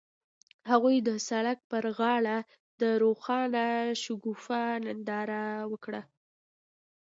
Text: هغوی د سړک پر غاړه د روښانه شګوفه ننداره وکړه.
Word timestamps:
هغوی 0.69 0.97
د 1.07 1.09
سړک 1.29 1.57
پر 1.71 1.83
غاړه 1.97 2.37
د 2.81 2.83
روښانه 3.03 3.65
شګوفه 4.03 4.61
ننداره 4.85 5.43
وکړه. 5.71 6.01